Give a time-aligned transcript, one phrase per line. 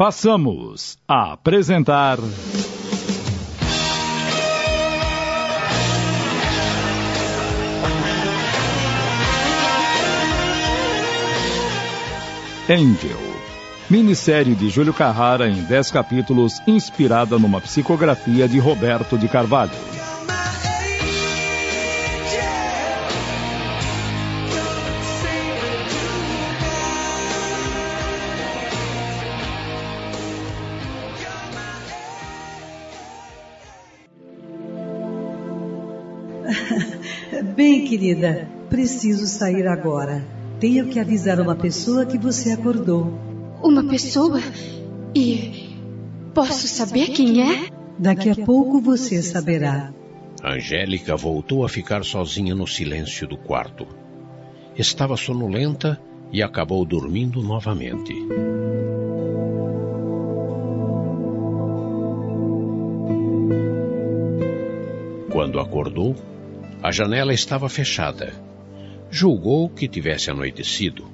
[0.00, 2.18] Passamos a apresentar.
[12.66, 13.10] Angel.
[13.90, 19.99] Minissérie de Júlio Carrara em 10 capítulos, inspirada numa psicografia de Roberto de Carvalho.
[38.10, 40.24] Querida, preciso sair agora.
[40.58, 43.18] Tenho que avisar uma pessoa que você acordou.
[43.62, 44.40] Uma pessoa?
[45.14, 45.76] E
[46.34, 47.68] posso saber quem é?
[47.98, 49.92] Daqui a pouco você saberá.
[50.42, 53.86] Angélica voltou a ficar sozinha no silêncio do quarto.
[54.76, 56.00] Estava sonolenta
[56.32, 58.14] e acabou dormindo novamente.
[65.30, 66.14] Quando acordou,
[66.82, 68.32] a janela estava fechada.
[69.10, 71.06] Julgou que tivesse anoitecido.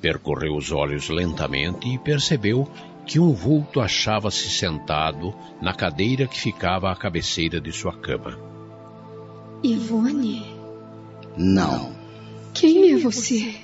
[0.00, 2.68] Percorreu os olhos lentamente e percebeu
[3.04, 8.38] que um vulto achava-se sentado na cadeira que ficava à cabeceira de sua cama.
[9.62, 10.44] Ivone?
[11.36, 11.92] Não.
[12.54, 13.54] Quem é você?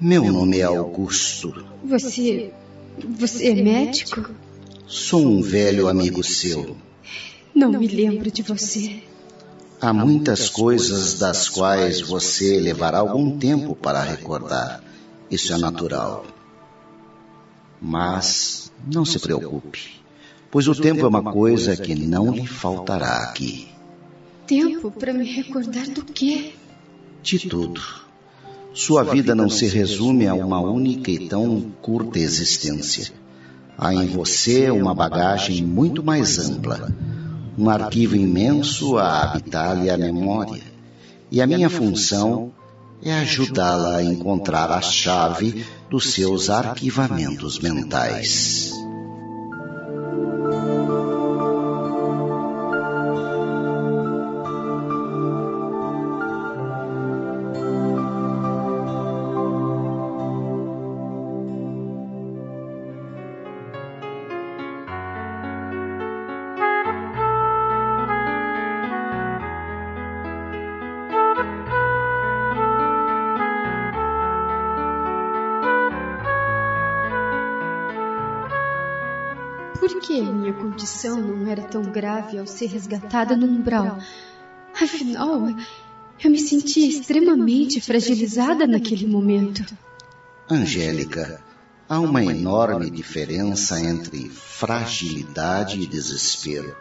[0.00, 1.64] Meu nome é Augusto.
[1.84, 2.52] Você.
[2.98, 4.34] Você é médico?
[4.86, 6.76] Sou um velho amigo seu.
[7.54, 9.02] Não me lembro de você.
[9.82, 14.80] Há muitas coisas das quais você levará algum tempo para recordar.
[15.28, 16.24] Isso é natural.
[17.80, 20.00] Mas não se preocupe,
[20.52, 23.66] pois o tempo é uma coisa que não lhe faltará aqui.
[24.46, 26.52] Tempo para me recordar do quê?
[27.20, 27.82] De tudo.
[28.72, 33.12] Sua vida não se resume a uma única e tão curta existência.
[33.76, 36.88] Há em você uma bagagem muito mais ampla
[37.56, 40.62] um arquivo imenso a habitar-lhe a memória.
[41.30, 42.52] E a minha função
[43.02, 48.81] é ajudá-la a encontrar a chave dos seus arquivamentos mentais.
[79.92, 83.98] Por que minha condição não era tão grave ao ser resgatada no umbral?
[84.74, 85.48] Afinal,
[86.24, 89.62] eu me sentia extremamente fragilizada naquele momento.
[90.48, 91.44] Angélica,
[91.86, 96.74] há uma enorme diferença entre fragilidade e desespero.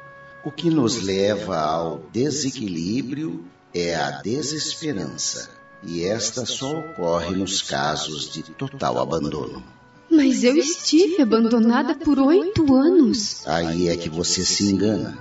[0.45, 3.43] O que nos leva ao desequilíbrio
[3.73, 5.49] é a desesperança,
[5.83, 9.61] e esta só ocorre nos casos de total abandono.
[10.11, 13.47] Mas eu estive abandonada por oito anos.
[13.47, 15.17] Aí é que você se engana.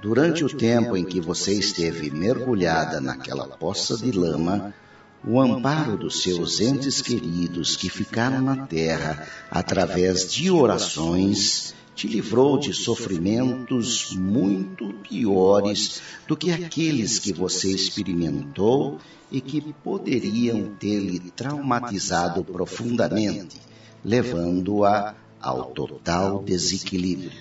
[0.00, 4.74] Durante o tempo em que você esteve mergulhada naquela poça de lama,
[5.22, 12.58] o amparo dos seus entes queridos que ficaram na terra através de orações te livrou
[12.58, 18.98] de sofrimentos muito piores do que aqueles que você experimentou
[19.30, 23.71] e que poderiam ter lhe traumatizado profundamente
[24.04, 27.32] levando-a ao total desequilíbrio.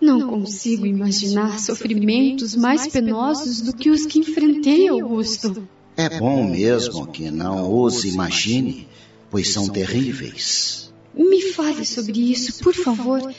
[0.00, 5.66] Não consigo imaginar sofrimentos mais penosos do que os que enfrentei, Augusto.
[5.96, 8.86] É bom mesmo que não os imagine,
[9.30, 10.92] pois são terríveis.
[11.14, 13.34] Me fale sobre isso, por favor.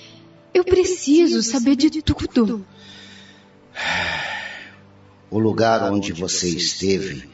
[0.52, 2.66] Eu preciso saber de tudo.
[5.30, 7.30] O lugar onde você esteve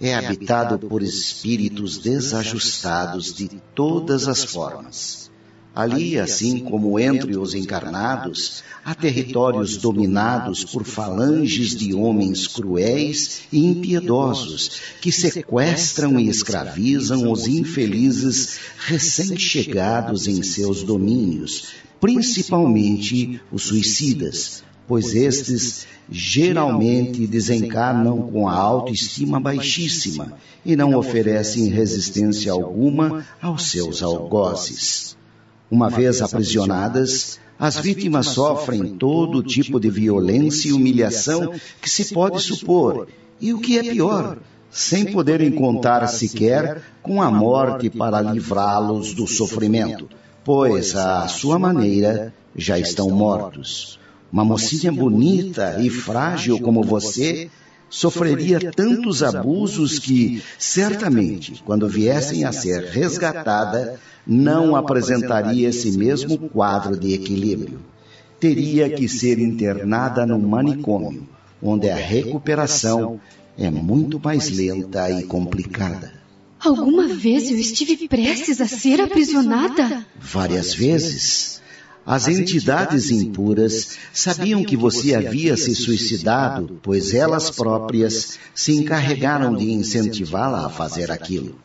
[0.00, 5.28] é habitado por espíritos desajustados de todas as formas.
[5.74, 13.64] Ali, assim como entre os encarnados, há territórios dominados por falanges de homens cruéis e
[13.64, 21.68] impiedosos que sequestram e escravizam os infelizes recém-chegados em seus domínios,
[22.00, 30.32] principalmente os suicidas, pois estes geralmente desencarnam com a autoestima baixíssima
[30.64, 35.16] e não oferecem resistência alguma aos seus algozes.
[35.70, 41.52] Uma vez aprisionadas, as vítimas sofrem todo tipo de violência e humilhação
[41.82, 43.08] que se pode supor,
[43.38, 44.38] e o que é pior,
[44.70, 50.08] sem poderem contar sequer com a morte para livrá-los do sofrimento.
[50.42, 53.98] pois à sua maneira já estão mortos.
[54.32, 57.48] Uma mocinha bonita e frágil como você
[57.88, 66.98] sofreria tantos abusos que, certamente, quando viessem a ser resgatada, não apresentaria esse mesmo quadro
[66.98, 67.80] de equilíbrio.
[68.38, 71.26] Teria que ser internada num manicômio,
[71.62, 73.18] onde a recuperação
[73.56, 76.12] é muito mais lenta e complicada.
[76.60, 80.04] Alguma vez eu estive prestes a ser aprisionada?
[80.20, 81.57] Várias vezes.
[82.10, 89.70] As entidades impuras sabiam que você havia se suicidado, pois elas próprias se encarregaram de
[89.70, 91.56] incentivá-la a fazer aquilo.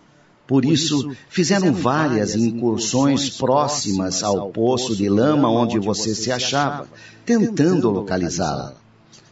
[0.45, 6.89] Por isso, fizeram várias incursões próximas ao poço de lama onde você se achava,
[7.25, 8.73] tentando localizá-la.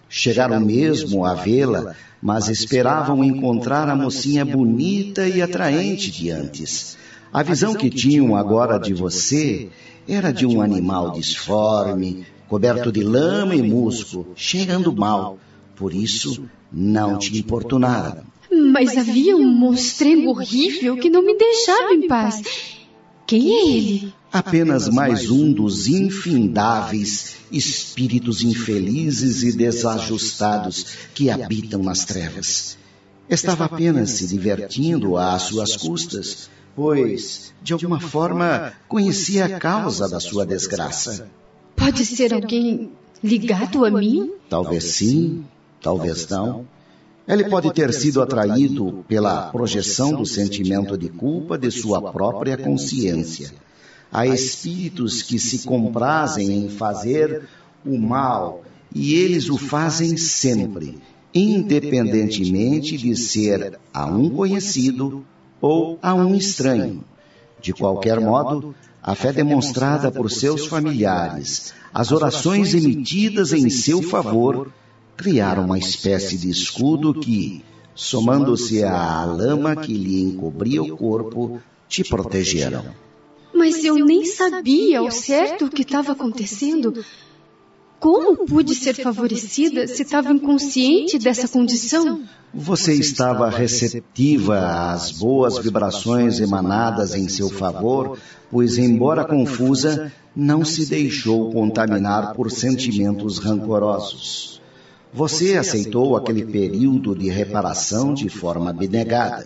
[0.08, 6.96] Chegaram mesmo a vê-la, mas esperavam encontrar a mocinha bonita e atraente de antes.
[7.34, 9.70] A visão que tinham agora de você
[10.08, 15.40] era de um animal disforme, coberto de lama e musgo, cheirando mal.
[15.78, 18.24] Por isso, não te importunaram.
[18.52, 22.42] Mas havia um monstrengo horrível que não me deixava em paz.
[23.26, 24.14] Quem é ele?
[24.34, 32.78] Apenas mais um dos infindáveis espíritos infelizes e desajustados que habitam nas trevas.
[33.30, 40.20] Estava apenas se divertindo às suas custas pois, de alguma forma, conhecia a causa da
[40.20, 41.28] sua desgraça.
[41.76, 42.92] Pode ser alguém
[43.24, 44.32] ligado a mim?
[44.50, 45.46] Talvez sim,
[45.82, 46.66] talvez não.
[47.28, 53.54] Ele pode ter sido atraído pela projeção do sentimento de culpa de sua própria consciência.
[54.12, 57.48] Há espíritos que se comprazem em fazer
[57.86, 58.64] o mal
[58.94, 61.00] e eles o fazem sempre,
[61.34, 65.26] independentemente de ser a um conhecido
[65.62, 67.04] ou a um estranho.
[67.62, 74.72] De qualquer modo, a fé demonstrada por seus familiares, as orações emitidas em seu favor,
[75.16, 77.64] criaram uma espécie de escudo que,
[77.94, 82.86] somando-se à lama que lhe encobria o corpo, te protegeram.
[83.54, 87.04] Mas eu nem sabia ao certo o que estava acontecendo.
[88.02, 92.24] Como pude ser favorecida se estava inconsciente dessa condição?
[92.52, 98.18] Você estava receptiva às boas vibrações emanadas em seu favor,
[98.50, 104.60] pois, embora confusa, não se deixou contaminar por sentimentos rancorosos.
[105.14, 109.46] Você aceitou aquele período de reparação de forma abnegada.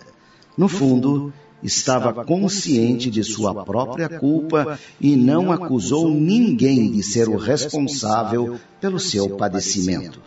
[0.56, 1.30] No fundo,
[1.62, 8.98] estava consciente de sua própria culpa e não acusou ninguém de ser o responsável pelo
[8.98, 10.20] seu padecimento.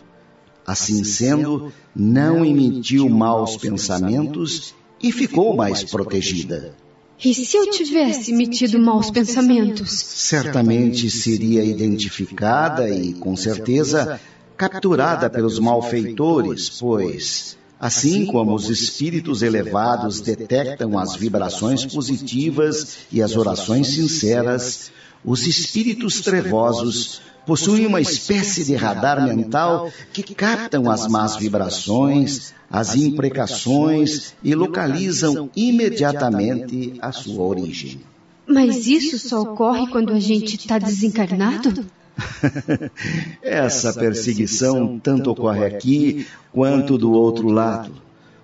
[0.66, 6.74] Assim sendo, não emitiu maus pensamentos e ficou mais protegida.
[7.22, 9.90] E se eu tivesse emitido maus pensamentos?
[9.90, 14.18] Certamente seria identificada e, com certeza,
[14.56, 23.34] capturada pelos malfeitores, pois Assim como os espíritos elevados detectam as vibrações positivas e as
[23.36, 24.92] orações sinceras,
[25.24, 32.94] os espíritos trevosos possuem uma espécie de radar mental que captam as más vibrações, as
[32.94, 38.02] imprecações e localizam imediatamente a sua origem.
[38.46, 41.86] Mas isso só ocorre quando a gente está desencarnado?
[43.42, 47.92] Essa perseguição tanto ocorre aqui quanto do outro lado.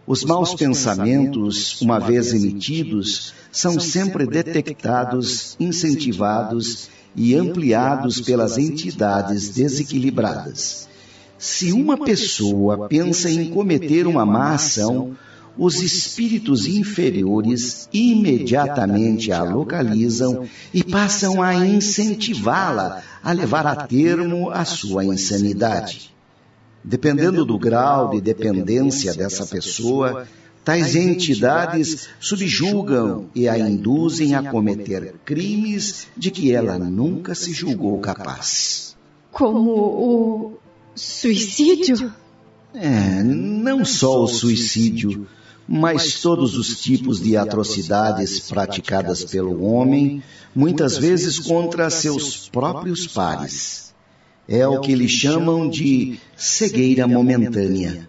[0.07, 10.89] Os maus pensamentos, uma vez emitidos, são sempre detectados, incentivados e ampliados pelas entidades desequilibradas.
[11.39, 15.17] Se uma pessoa pensa em cometer uma má ação,
[15.59, 24.65] os espíritos inferiores imediatamente a localizam e passam a incentivá-la a levar a termo a
[24.65, 26.15] sua insanidade.
[26.85, 30.29] Dependendo do grau de dependência dessa pessoa,
[30.65, 37.99] tais entidades subjugam e a induzem a cometer crimes de que ela nunca se julgou
[37.99, 38.97] capaz.
[39.33, 40.59] Como o
[40.95, 42.15] suicídio?
[42.73, 45.27] É, não só o suicídio
[45.69, 50.23] mas todos os tipos de atrocidades praticadas pelo homem,
[50.55, 53.95] muitas vezes contra seus próprios pares.
[54.49, 58.09] É o que eles chamam de cegueira momentânea.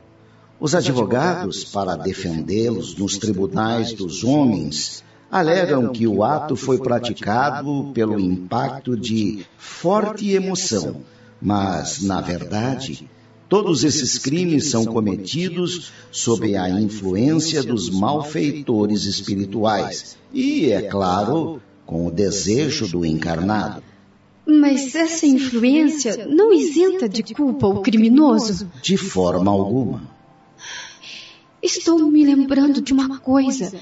[0.59, 8.19] Os advogados, para defendê-los nos tribunais dos homens, alegam que o ato foi praticado pelo
[8.19, 11.01] impacto de forte emoção,
[11.41, 13.09] mas, na verdade,
[13.49, 22.07] Todos esses crimes são cometidos sob a influência dos malfeitores espirituais e, é claro, com
[22.07, 23.81] o desejo do encarnado.
[24.45, 28.69] Mas essa influência não isenta de culpa o criminoso?
[28.81, 30.01] De forma alguma.
[31.61, 33.73] Estou me lembrando de uma coisa.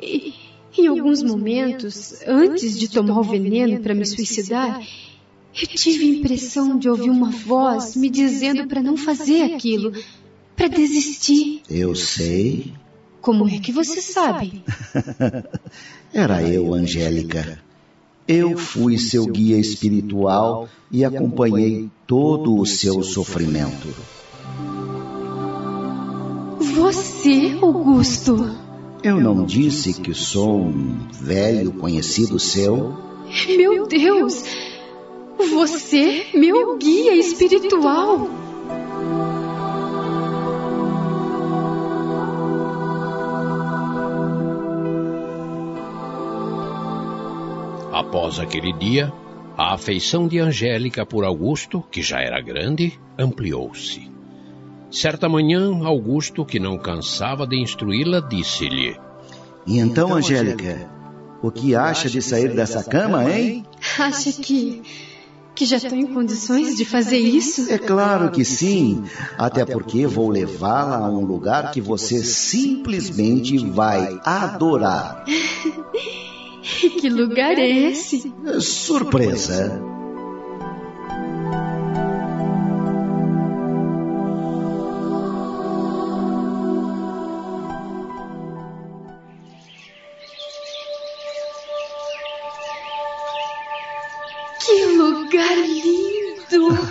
[0.00, 0.34] E,
[0.76, 4.82] em alguns momentos, antes de tomar o veneno para me suicidar,
[5.54, 9.92] eu tive a impressão de ouvir uma voz me dizendo para não fazer aquilo,
[10.56, 11.62] para desistir.
[11.68, 12.72] Eu sei.
[13.20, 14.64] Como é que você sabe?
[16.12, 17.60] Era eu, Angélica.
[18.26, 23.88] Eu fui seu guia espiritual e acompanhei todo o seu sofrimento.
[26.74, 28.56] Você, Augusto?
[29.02, 32.96] Eu não disse que sou um velho conhecido seu?
[33.48, 34.44] Meu Deus!
[35.50, 38.28] Você, meu guia espiritual!
[47.92, 49.12] Após aquele dia,
[49.58, 54.10] a afeição de Angélica por Augusto, que já era grande, ampliou-se.
[54.90, 58.96] Certa manhã, Augusto, que não cansava de instruí-la, disse-lhe:
[59.66, 60.88] E então, Angélica,
[61.42, 63.66] o que acha de sair dessa cama, hein?
[63.98, 64.82] Acha que.
[65.62, 67.72] Que já estou em condições de fazer isso?
[67.72, 69.04] É claro que sim,
[69.38, 75.24] até porque vou levá-la a um lugar que você simplesmente vai adorar.
[77.00, 78.32] que lugar é esse?
[78.60, 79.80] Surpresa.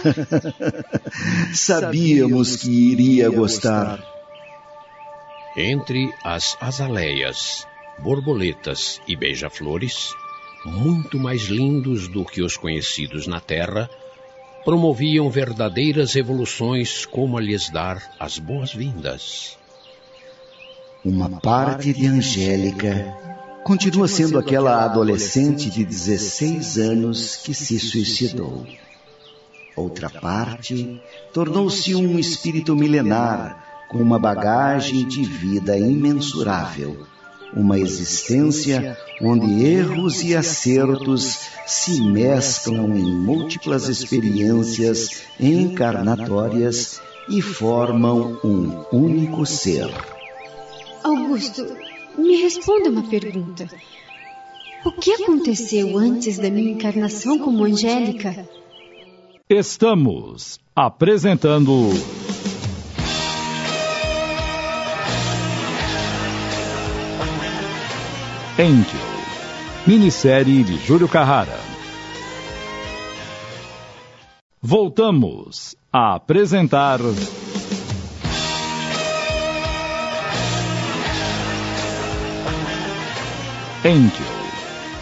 [1.53, 4.03] Sabíamos que iria gostar.
[5.55, 7.67] Entre as azaleias,
[7.99, 10.13] borboletas e beija-flores,
[10.65, 13.89] muito mais lindos do que os conhecidos na Terra,
[14.63, 19.57] promoviam verdadeiras evoluções como a lhes dar as boas-vindas.
[21.03, 23.11] Uma parte de Angélica
[23.63, 28.65] continua sendo aquela adolescente de 16 anos que se suicidou.
[29.75, 31.01] Outra parte
[31.33, 37.05] tornou-se um espírito milenar com uma bagagem de vida imensurável
[37.53, 48.85] uma existência onde erros e acertos se mesclam em múltiplas experiências encarnatórias e formam um
[48.91, 49.89] único ser.
[51.03, 51.67] Augusto,
[52.17, 53.67] me responda uma pergunta.
[54.85, 58.47] O que aconteceu antes da minha encarnação como Angélica?
[59.53, 61.89] Estamos apresentando.
[68.57, 68.85] Angel,
[69.85, 71.59] minissérie de Júlio Carrara.
[74.61, 77.01] Voltamos a apresentar.
[83.83, 84.11] Angel,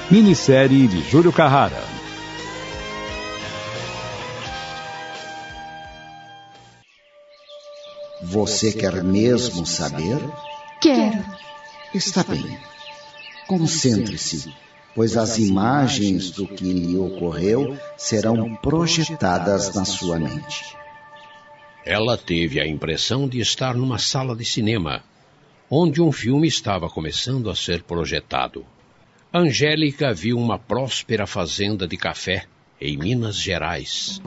[0.09, 1.88] minissérie de Júlio Carrara.
[8.29, 10.19] Você quer mesmo saber?
[10.79, 11.25] Quero.
[11.95, 12.59] Está bem.
[13.47, 14.53] Concentre-se,
[14.93, 20.75] pois as imagens do que lhe ocorreu serão projetadas na sua mente.
[21.83, 25.01] Ela teve a impressão de estar numa sala de cinema,
[25.67, 28.63] onde um filme estava começando a ser projetado.
[29.33, 32.45] Angélica viu uma próspera fazenda de café
[32.79, 34.21] em Minas Gerais.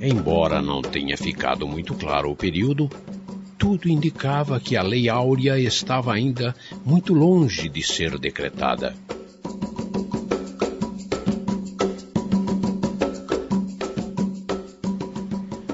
[0.00, 2.88] Embora não tenha ficado muito claro o período,
[3.58, 8.96] tudo indicava que a Lei Áurea estava ainda muito longe de ser decretada.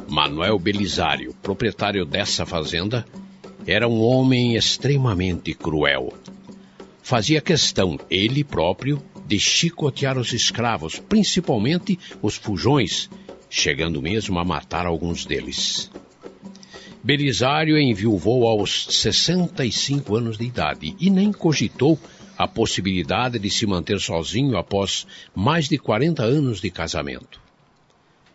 [0.08, 3.06] Manuel Belisário, proprietário dessa fazenda,
[3.64, 6.12] era um homem extremamente cruel.
[7.00, 13.08] Fazia questão, ele próprio, de chicotear os escravos, principalmente os fujões,
[13.48, 15.90] chegando mesmo a matar alguns deles.
[17.02, 21.98] Belisário enviuvou aos 65 anos de idade e nem cogitou
[22.36, 27.40] a possibilidade de se manter sozinho após mais de 40 anos de casamento.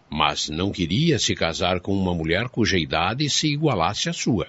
[0.10, 4.48] Mas não queria se casar com uma mulher cuja idade se igualasse à sua.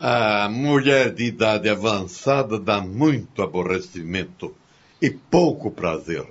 [0.00, 4.54] A mulher de idade avançada dá muito aborrecimento
[5.02, 6.26] e pouco prazer.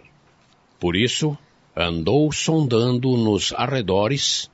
[0.80, 1.38] Por isso,
[1.78, 4.50] andou sondando nos arredores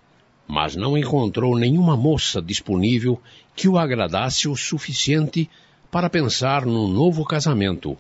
[0.48, 3.20] mas não encontrou nenhuma moça disponível
[3.56, 5.50] que o agradasse o suficiente
[5.89, 7.98] para pensar num novo casamento.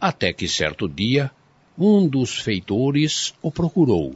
[0.00, 1.30] Até que certo dia,
[1.78, 4.14] um dos feitores o procurou.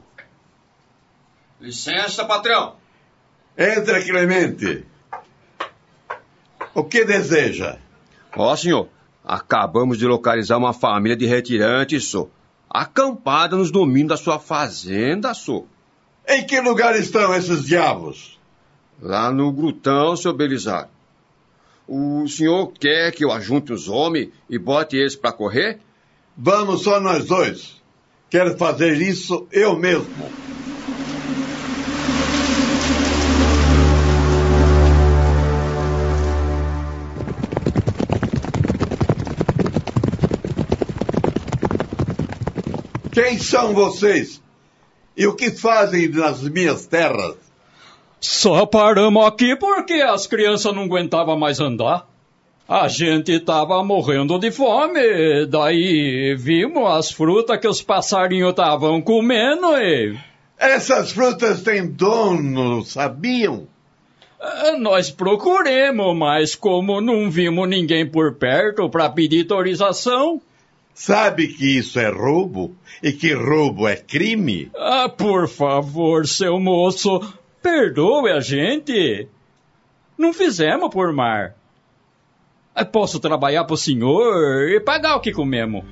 [1.60, 2.76] Licença, patrão.
[3.56, 4.84] Entra, Clemente.
[6.74, 7.78] O que deseja?
[8.36, 8.88] Ó, oh, senhor,
[9.24, 12.28] acabamos de localizar uma família de retirantes, só.
[12.68, 15.64] Acampada nos domínios da sua fazenda, só.
[16.28, 18.38] Em que lugar estão esses diabos?
[19.00, 20.88] Lá no Grutão, seu Belisário.
[21.86, 25.78] O senhor quer que eu ajunte os homens e bote eles para correr?
[26.36, 27.80] Vamos só nós dois.
[28.28, 30.28] Quero fazer isso eu mesmo.
[43.16, 44.42] Quem são vocês?
[45.16, 47.36] E o que fazem nas minhas terras?
[48.20, 52.06] Só paramos aqui porque as crianças não aguentavam mais andar.
[52.68, 59.74] A gente estava morrendo de fome, daí vimos as frutas que os passarinhos estavam comendo
[59.78, 60.14] e...
[60.58, 63.66] Essas frutas têm dono, sabiam?
[64.38, 70.42] Ah, nós procuremos, mas como não vimos ninguém por perto para pedir autorização...
[70.96, 72.74] Sabe que isso é roubo?
[73.02, 74.70] E que roubo é crime?
[74.74, 77.20] Ah, por favor, seu moço,
[77.62, 79.28] perdoe a gente.
[80.16, 81.54] Não fizemos por mar.
[82.90, 85.84] Posso trabalhar para o senhor e pagar o que comemos.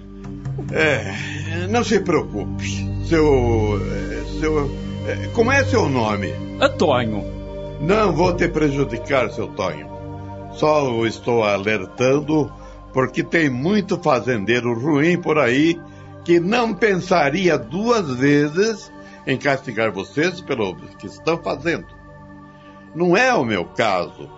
[0.73, 2.65] É, não se preocupe.
[3.05, 3.79] Seu.
[4.41, 4.71] Seu.
[5.35, 6.33] Como é seu nome?
[6.59, 7.23] É Tonho.
[7.79, 9.87] Não vou te prejudicar, seu Tonho.
[10.55, 12.51] Só estou alertando
[12.95, 15.79] porque tem muito fazendeiro ruim por aí
[16.25, 18.91] que não pensaria duas vezes
[19.27, 21.87] em castigar vocês pelo que estão fazendo.
[22.95, 24.31] Não é o meu caso.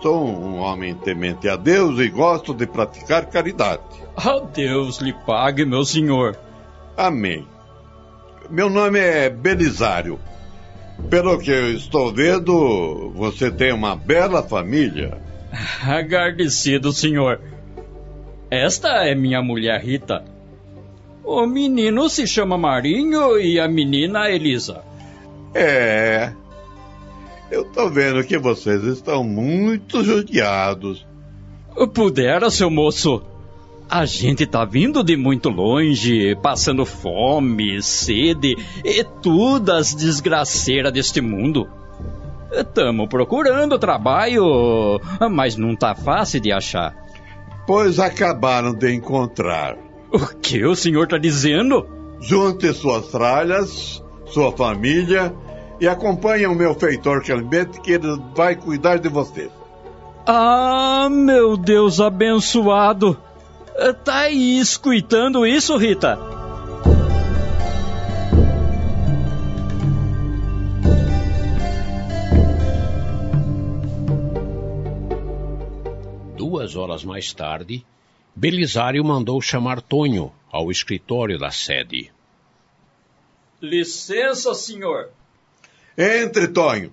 [0.00, 3.82] Sou um homem temente a Deus e gosto de praticar caridade.
[4.16, 6.36] A Deus lhe pague, meu senhor.
[6.96, 7.46] Amém.
[8.48, 10.18] Meu nome é Belisário.
[11.10, 15.18] Pelo que eu estou vendo, você tem uma bela família.
[15.82, 17.40] Agradecido, senhor.
[18.54, 20.24] Esta é minha mulher Rita.
[21.24, 24.80] O menino se chama Marinho e a menina Elisa.
[25.52, 26.32] É,
[27.50, 31.04] eu tô vendo que vocês estão muito judiados.
[31.92, 33.24] Pudera, seu moço.
[33.90, 41.20] A gente tá vindo de muito longe, passando fome, sede e todas as desgraceiras deste
[41.20, 41.68] mundo.
[42.72, 47.03] Tamo procurando trabalho, mas não tá fácil de achar.
[47.66, 49.76] Pois acabaram de encontrar.
[50.12, 51.86] O que o senhor tá dizendo?
[52.20, 55.34] Junte suas tralhas, sua família
[55.80, 59.50] e acompanhe o meu feitor Clemente que ele vai cuidar de você.
[60.26, 63.16] Ah, meu Deus abençoado!
[64.04, 66.43] Tá aí escutando isso, Rita?
[76.64, 77.84] Duas horas mais tarde,
[78.34, 82.10] Belisário mandou chamar Tonho ao escritório da sede.
[83.60, 85.10] Licença, senhor.
[85.96, 86.90] Entre, Tonho.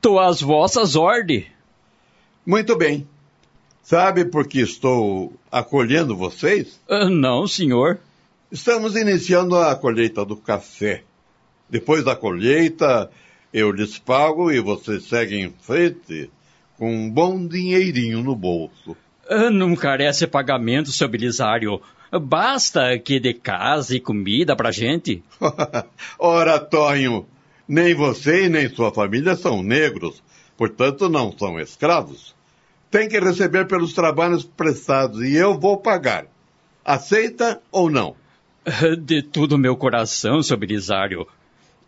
[0.00, 1.46] Tô às vossas ordens.
[2.44, 3.06] Muito bem.
[3.80, 6.80] Sabe por que estou acolhendo vocês?
[6.88, 8.00] Uh, não, senhor.
[8.50, 11.04] Estamos iniciando a colheita do café.
[11.68, 13.08] Depois da colheita,
[13.52, 16.30] eu lhes pago e vocês seguem em frente
[16.78, 18.96] com um bom dinheirinho no bolso.
[19.28, 21.80] Uh, não carece pagamento, seu Belisário.
[22.10, 25.22] Basta que dê casa e comida pra gente.
[26.18, 27.26] Ora, Tonho,
[27.68, 30.22] nem você e nem sua família são negros,
[30.56, 32.34] portanto não são escravos.
[32.90, 36.26] Tem que receber pelos trabalhos prestados e eu vou pagar.
[36.84, 38.16] Aceita ou não?
[39.04, 41.26] De tudo meu coração, seu Belisário.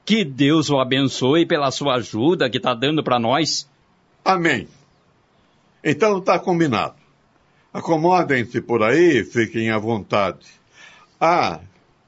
[0.05, 3.69] Que Deus o abençoe pela sua ajuda que está dando para nós.
[4.25, 4.69] Amém.
[5.83, 6.95] Então está combinado.
[7.73, 10.47] Acomodem-se por aí, fiquem à vontade.
[11.21, 11.61] Ah,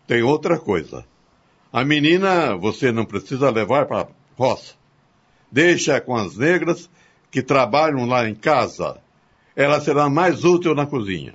[0.07, 1.05] tem outra coisa.
[1.73, 4.75] A menina você não precisa levar para a roça.
[5.51, 6.91] Deixa com as negras
[7.31, 8.99] que trabalham lá em casa.
[9.57, 11.35] Ela será mais útil na cozinha.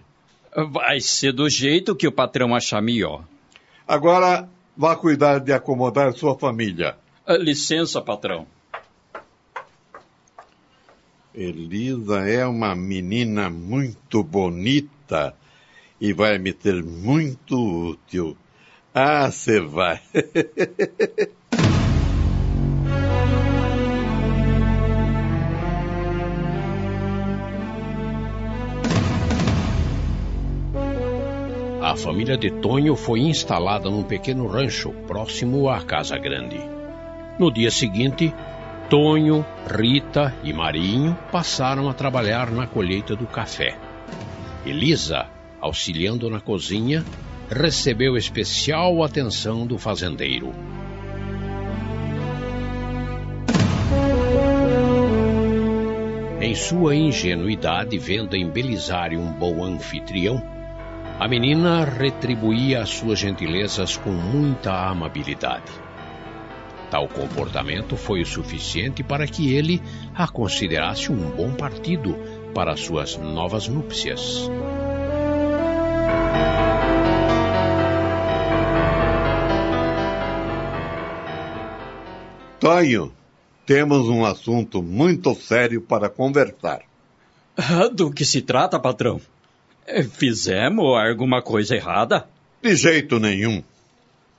[0.72, 3.24] Vai ser do jeito que o patrão achar melhor.
[3.88, 4.48] Agora,
[4.79, 6.95] vá cuidar de acomodar sua família.
[7.27, 8.47] Ah, licença, patrão.
[11.35, 15.35] Elisa é uma menina muito bonita
[15.99, 18.37] e vai me ter muito útil.
[18.93, 19.99] Ah, você vai.
[31.99, 36.59] família de Tonho foi instalada num pequeno rancho próximo à casa grande.
[37.38, 38.33] No dia seguinte,
[38.89, 43.77] Tonho, Rita e Marinho passaram a trabalhar na colheita do café.
[44.65, 45.27] Elisa,
[45.59, 47.03] auxiliando na cozinha,
[47.49, 50.53] recebeu especial atenção do fazendeiro.
[56.41, 60.59] Em sua ingenuidade, vendo em Belisário um bom anfitrião,
[61.19, 65.69] a menina retribuía as suas gentilezas com muita amabilidade.
[66.89, 69.82] Tal comportamento foi o suficiente para que ele
[70.15, 72.15] a considerasse um bom partido
[72.53, 74.49] para suas novas núpcias.
[82.62, 83.12] Tonho,
[83.65, 86.82] temos um assunto muito sério para conversar.
[87.58, 89.19] Ah, do que se trata, patrão?
[90.12, 92.28] Fizemos alguma coisa errada?
[92.62, 93.63] De jeito nenhum.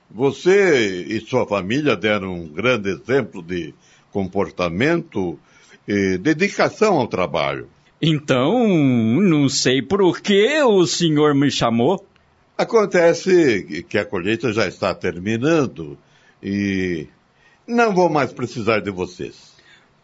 [0.09, 3.73] Você e sua família deram um grande exemplo de
[4.11, 5.39] comportamento
[5.87, 7.67] e dedicação ao trabalho.
[8.01, 12.05] Então, não sei por que o senhor me chamou.
[12.57, 15.97] Acontece que a colheita já está terminando
[16.43, 17.07] e
[17.67, 19.55] não vou mais precisar de vocês.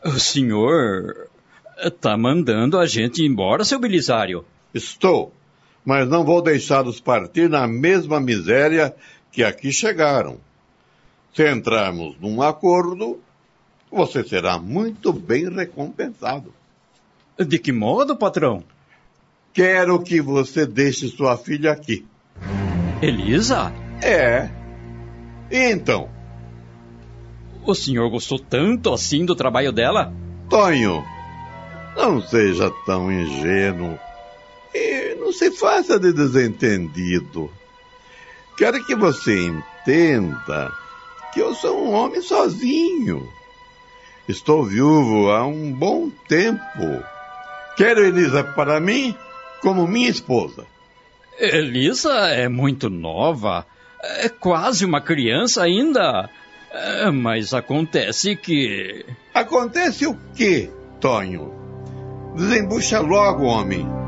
[0.04, 1.28] O senhor
[1.78, 4.46] está mandando a gente embora, seu Belisário?
[4.74, 5.34] Estou,
[5.88, 8.94] mas não vou deixá-los partir na mesma miséria
[9.32, 10.38] que aqui chegaram.
[11.34, 13.22] Se entrarmos num acordo,
[13.90, 16.54] você será muito bem recompensado.
[17.40, 18.66] De que modo, patrão?
[19.54, 22.06] Quero que você deixe sua filha aqui.
[23.02, 23.72] Elisa?
[24.04, 24.50] É.
[25.50, 26.10] E então?
[27.66, 30.14] O senhor gostou tanto assim do trabalho dela?
[30.50, 31.02] Tonho,
[31.96, 33.98] não seja tão ingênuo.
[35.28, 37.52] Não se faça de desentendido.
[38.58, 40.72] Quero que você entenda
[41.34, 43.28] que eu sou um homem sozinho.
[44.26, 47.04] Estou viúvo há um bom tempo.
[47.76, 49.14] Quero Elisa para mim
[49.62, 50.66] como minha esposa.
[51.38, 53.66] Elisa é muito nova.
[54.02, 56.30] É quase uma criança ainda.
[56.72, 59.06] É, mas acontece que.
[59.34, 60.70] Acontece o quê,
[61.02, 61.54] Tonho?
[62.34, 64.07] Desembucha logo, homem.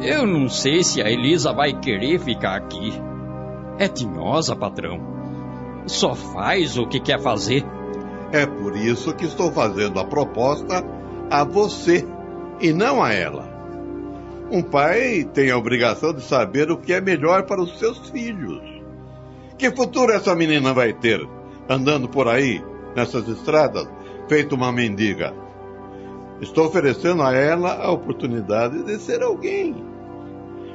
[0.00, 2.92] Eu não sei se a Elisa vai querer ficar aqui.
[3.78, 5.00] É tinhosa, patrão.
[5.86, 7.64] Só faz o que quer fazer.
[8.32, 10.84] É por isso que estou fazendo a proposta
[11.30, 12.06] a você
[12.60, 13.48] e não a ela.
[14.50, 18.62] Um pai tem a obrigação de saber o que é melhor para os seus filhos.
[19.58, 21.20] Que futuro essa menina vai ter,
[21.68, 22.62] andando por aí,
[22.94, 23.88] nessas estradas,
[24.28, 25.34] feito uma mendiga?
[26.40, 29.87] Estou oferecendo a ela a oportunidade de ser alguém.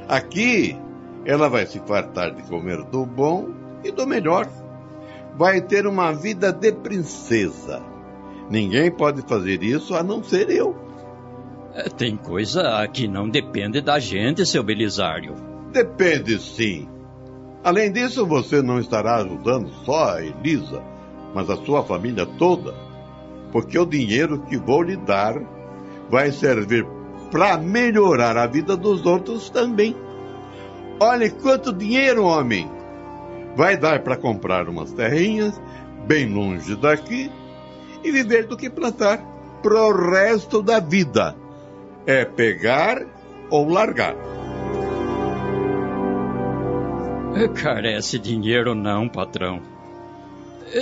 [0.08, 0.76] Aqui,
[1.24, 3.48] ela vai se fartar de comer do bom
[3.82, 4.48] e do melhor.
[5.36, 7.82] Vai ter uma vida de princesa.
[8.50, 10.76] Ninguém pode fazer isso a não ser eu.
[11.74, 15.34] É, tem coisa que não depende da gente, seu Belisário.
[15.72, 16.88] Depende sim.
[17.64, 20.82] Além disso, você não estará ajudando só a Elisa,
[21.34, 22.74] mas a sua família toda.
[23.50, 25.34] Porque o dinheiro que vou lhe dar
[26.10, 26.86] vai servir
[27.30, 29.96] para melhorar a vida dos outros também.
[31.00, 32.70] Olhe quanto dinheiro, homem!
[33.56, 35.60] Vai dar para comprar umas terrinhas
[36.06, 37.30] bem longe daqui
[38.02, 39.18] e viver do que plantar
[39.62, 41.34] pro resto da vida.
[42.06, 43.06] É pegar
[43.50, 44.14] ou largar.
[47.54, 49.60] Carece dinheiro não, patrão.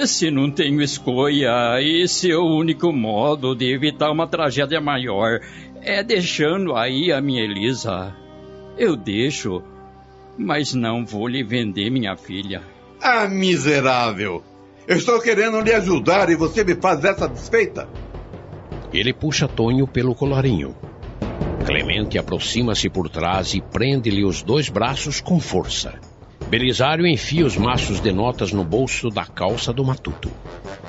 [0.07, 5.40] Se não tenho escolha, esse é o único modo de evitar uma tragédia maior.
[5.84, 8.14] É deixando aí a minha Elisa.
[8.78, 9.62] Eu deixo,
[10.38, 12.62] mas não vou lhe vender minha filha.
[13.00, 14.44] Ah, miserável!
[14.86, 17.88] Eu estou querendo lhe ajudar e você me faz essa desfeita?
[18.92, 20.76] Ele puxa Tonho pelo colarinho.
[21.66, 25.94] Clemente aproxima-se por trás e prende-lhe os dois braços com força.
[26.48, 30.30] Belisário enfia os maços de notas no bolso da calça do matuto.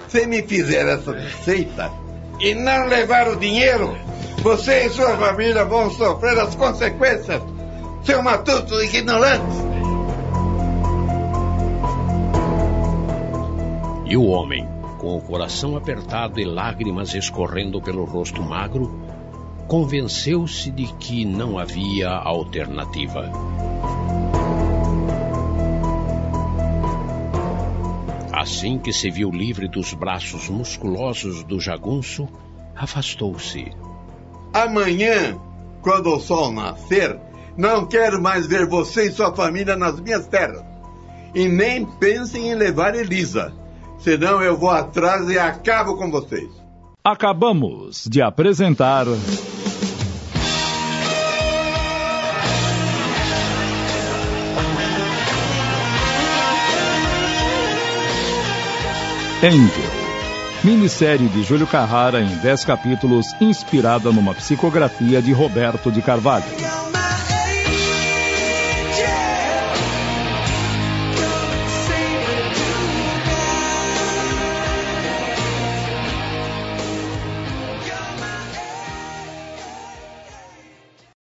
[0.07, 1.91] Se me fizer essa desfeita
[2.39, 3.95] e não levar o dinheiro,
[4.41, 7.41] você e sua família vão sofrer as consequências
[8.03, 9.63] seu matuto ignorante!
[14.05, 14.67] E o homem,
[14.99, 18.91] com o coração apertado e lágrimas escorrendo pelo rosto magro,
[19.67, 23.31] convenceu-se de que não havia alternativa.
[28.33, 32.27] Assim que se viu livre dos braços musculosos do jagunço,
[32.75, 33.71] afastou-se.
[34.53, 35.37] Amanhã,
[35.81, 37.19] quando o sol nascer,
[37.55, 40.63] Não quero mais ver você e sua família nas minhas terras.
[41.35, 43.53] E nem pensem em levar Elisa.
[43.99, 46.49] Senão eu vou atrás e acabo com vocês.
[47.03, 49.05] Acabamos de apresentar.
[59.43, 59.92] Angel.
[60.63, 66.45] Minissérie de Júlio Carrara em 10 capítulos, inspirada numa psicografia de Roberto de Carvalho.